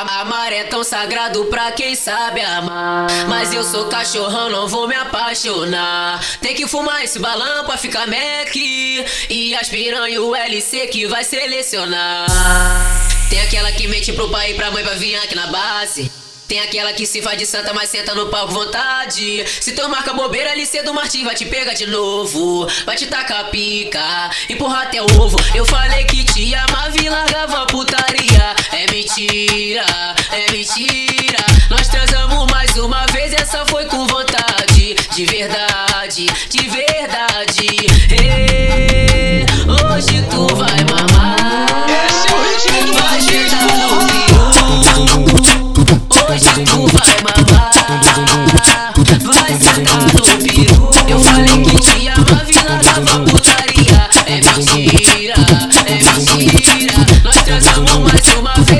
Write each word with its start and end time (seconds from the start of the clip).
Amar 0.00 0.52
é 0.52 0.64
tão 0.64 0.84
sagrado 0.84 1.46
pra 1.46 1.72
quem 1.72 1.94
sabe 1.94 2.40
amar. 2.42 3.06
Mas 3.28 3.54
eu 3.54 3.64
sou 3.64 3.86
cachorrão, 3.86 4.50
não 4.50 4.68
vou 4.68 4.86
me 4.86 4.94
apaixonar. 4.94 6.20
Tem 6.40 6.54
que 6.54 6.66
fumar 6.68 7.02
esse 7.02 7.18
balão 7.18 7.64
pra 7.64 7.78
ficar 7.78 8.06
Mac. 8.06 8.54
E 8.54 9.54
as 9.54 9.68
piranha 9.68 10.20
o 10.20 10.36
LC 10.36 10.86
que 10.88 11.06
vai 11.06 11.24
selecionar. 11.24 12.26
Tem 13.30 13.40
aquela 13.40 13.72
que 13.72 13.88
mente 13.88 14.12
pro 14.12 14.30
pai 14.30 14.52
e 14.52 14.54
pra 14.54 14.70
mãe 14.70 14.84
pra 14.84 14.94
vir 14.94 15.16
aqui 15.16 15.34
na 15.34 15.46
base. 15.46 16.10
Tem 16.48 16.60
aquela 16.60 16.92
que 16.92 17.04
se 17.06 17.20
faz 17.20 17.36
de 17.36 17.44
santa, 17.44 17.72
mas 17.74 17.90
senta 17.90 18.14
no 18.14 18.28
palco 18.28 18.52
vontade. 18.52 19.44
Se 19.60 19.72
tu 19.72 19.88
marca 19.88 20.12
bobeira, 20.12 20.52
LC 20.52 20.82
do 20.82 20.94
Martim 20.94 21.24
vai 21.24 21.34
te 21.34 21.44
pegar 21.44 21.74
de 21.74 21.86
novo. 21.86 22.68
Vai 22.84 22.94
te 22.94 23.06
tacar 23.06 23.50
pica, 23.50 24.30
empurrar 24.48 24.82
até 24.82 25.02
o 25.02 25.06
ovo. 25.20 25.36
Eu 25.54 25.64
falei 25.64 26.04
que 26.04 26.22
te 26.22 26.54
amava 26.54 26.96
e 27.02 27.08
largava 27.08 27.66
putaria. 27.66 28.54
É 28.70 28.88
mentira, 28.92 29.84
é 30.30 30.52
mentira. 30.52 31.44
Nós 31.68 31.88
transamos 31.88 32.48
mais 32.52 32.76
uma 32.76 33.04
vez, 33.06 33.32
essa 33.32 33.66
foi 33.66 33.84
com 33.86 34.06
vontade. 34.06 34.94
De 34.94 35.24
verdade, 35.24 36.26
de 36.48 36.68
verdade. 36.68 38.25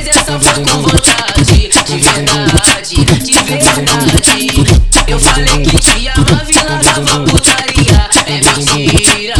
Essa 0.08 0.38
foi 0.38 0.64
com 0.64 0.82
vontade. 0.82 1.68
De 1.86 1.98
verdade, 1.98 3.04
de 3.04 3.34
verdade. 3.44 4.46
Eu 5.06 5.18
falei 5.18 5.62
que 5.62 5.78
te 5.78 6.08
amava 6.08 6.50
e 6.50 6.54
largava 6.54 7.24
putaria. 7.24 8.08
É 8.26 8.40
mentira, 8.40 9.34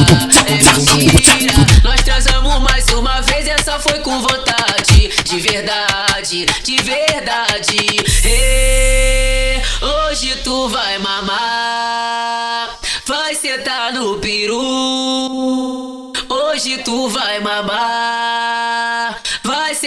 é 0.47 0.53
mentira. 0.53 1.55
Nós 1.83 2.01
transamos 2.03 2.61
mais 2.61 2.87
uma 2.91 3.21
vez, 3.23 3.47
essa 3.47 3.79
foi 3.79 3.99
com 4.01 4.21
vontade. 4.21 5.11
De 5.25 5.41
verdade, 5.41 6.47
de 6.63 6.77
verdade. 6.83 7.77
Ê, 8.25 9.61
hoje 9.83 10.37
tu 10.45 10.69
vai 10.69 10.99
mamar. 10.99 12.71
Vai 13.07 13.35
sentar 13.35 13.93
no 13.93 14.17
peru. 14.19 16.13
Hoje 16.29 16.79
tu 16.79 17.09
vai 17.09 17.41
mamar. 17.41 18.76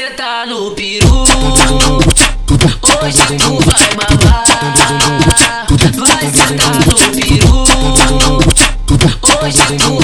Vai 0.09 0.17
sentar 0.17 0.47
no 0.47 0.71
peru. 0.71 1.23
Hoje 3.03 3.25
tu 3.37 3.59
vai 3.63 3.89
mamar. 3.95 4.43
Vai 5.97 6.23
sentar 6.31 6.75
no 6.87 6.97
peru. 7.13 7.57
Hoje 9.43 9.65
tu 9.77 9.98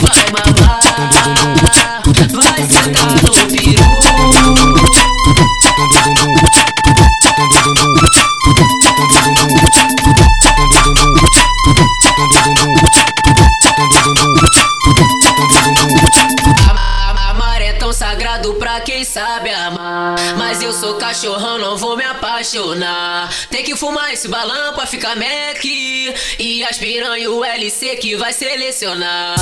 Mas 20.38 20.62
eu 20.62 20.72
sou 20.74 20.96
cachorrão, 20.96 21.58
não 21.58 21.78
vou 21.78 21.96
me 21.96 22.04
apaixonar. 22.04 23.30
Tem 23.50 23.64
que 23.64 23.76
fumar 23.76 24.12
esse 24.14 24.28
balão 24.28 24.74
pra 24.74 24.86
ficar 24.86 25.16
Mac. 25.16 25.64
E 25.66 26.64
as 26.70 26.78
piranha 26.78 27.30
o 27.32 27.44
LC 27.44 27.96
que 27.98 28.16
vai 28.16 28.34
selecionar. 28.34 29.36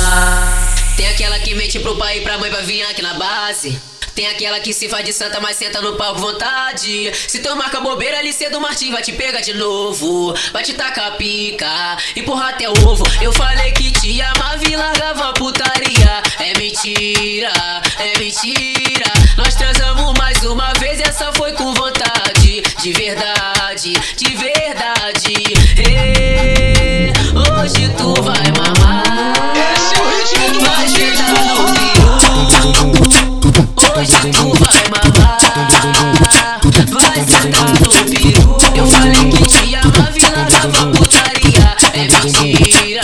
Tem 0.96 1.08
aquela 1.08 1.40
que 1.40 1.54
mente 1.56 1.80
pro 1.80 1.98
pai 1.98 2.20
e 2.20 2.22
pra 2.22 2.38
mãe 2.38 2.50
pra 2.50 2.62
vir 2.62 2.84
aqui 2.84 3.02
na 3.02 3.16
base. 3.16 3.80
Tem 4.16 4.28
aquela 4.28 4.60
que 4.60 4.74
se 4.74 4.88
faz 4.88 5.04
de 5.04 5.12
santa, 5.12 5.40
mas 5.40 5.58
senta 5.58 5.82
no 5.82 5.96
palco 5.96 6.20
vontade. 6.20 7.12
Se 7.28 7.40
tu 7.40 7.56
marca 7.56 7.80
bobeira, 7.80 8.20
LC 8.20 8.50
do 8.50 8.62
Martim 8.62 8.92
vai 8.92 9.02
te 9.02 9.12
pegar 9.12 9.42
de 9.42 9.56
novo. 9.56 10.36
Vai 10.52 10.64
te 10.64 10.74
tacar 10.74 11.18
pica, 11.18 11.98
empurrar 12.16 12.50
até 12.50 12.70
o 12.70 12.74
ovo. 12.88 13.04
Eu 13.22 13.34
falei 13.34 13.72
que 13.72 13.92
te 13.92 14.22
amava 14.22 14.64
e 14.70 14.76
largava 14.76 15.34
putaria. 15.34 16.22
É 16.40 16.58
mentira, 16.60 17.52
é 17.98 18.20
mentira. 18.20 19.12
Nós 19.36 19.56
transamos 19.56 20.16
mais 20.18 20.43
mentira, 42.64 43.02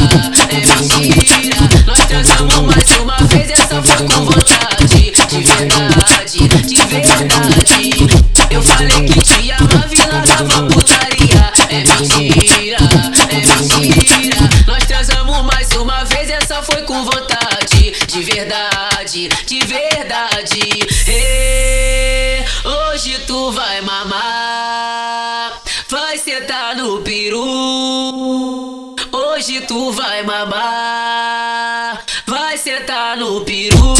é 0.49 0.55
mentira. 0.55 1.57
Nós 1.85 2.05
transamos 2.05 2.61
mais 2.61 2.89
uma 2.99 3.17
vez, 3.27 3.49
essa 3.51 3.81
foi 3.83 4.07
com 4.07 4.25
vontade. 4.25 5.11
De 5.27 5.41
verdade, 5.43 6.47
de 6.65 6.75
verdade. 6.87 7.89
Eu 8.49 8.61
falei 8.63 9.05
que 9.05 9.21
te 9.21 9.51
amava 9.51 9.93
e 9.93 9.97
largava 9.97 10.63
putaria. 10.67 11.51
É 11.69 11.83
mentira, 11.83 12.77
é 13.29 13.35
mentira. 13.35 14.37
Nós 14.65 14.83
transamos 14.85 15.43
mais 15.43 15.69
uma 15.73 16.03
vez, 16.05 16.29
essa 16.29 16.61
foi 16.63 16.81
com 16.83 17.03
vontade. 17.03 17.91
De 18.07 18.23
verdade, 18.23 19.29
de 19.45 19.59
verdade. 19.65 20.61
Ê, 21.07 22.43
hoje 22.65 23.19
tu 23.27 23.51
vai 23.51 23.81
mamar. 23.81 25.61
Vai 25.89 26.17
sentar 26.17 26.75
no 26.75 27.01
peru. 27.01 28.58
Hoje 29.39 29.61
tu 29.61 29.89
vai 29.93 30.21
mamar. 30.21 31.97
Vai 32.27 32.57
sentar 32.57 33.15
no 33.15 33.39
peru. 33.39 33.93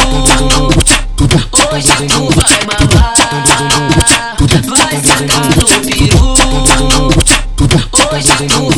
Hoje 1.72 2.08
tu 2.10 2.28
vai 2.36 2.60
mamar. 2.68 4.36
Vai 4.68 5.00
sentar 5.02 5.56
no 5.56 5.66
peru. 5.88 6.36
Hoje 8.12 8.36
tu 8.50 8.70